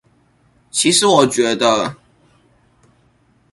[0.71, 1.95] 其實我覺得